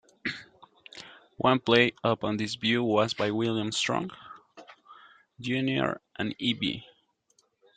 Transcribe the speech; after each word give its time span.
One 1.37 1.59
play 1.59 1.91
upon 2.03 2.37
this 2.37 2.55
view 2.55 2.83
was 2.83 3.13
by 3.13 3.29
William 3.29 3.69
Strunk, 3.69 4.09
Junior 5.39 6.01
and 6.15 6.33
E. 6.39 6.53
B. 6.53 6.83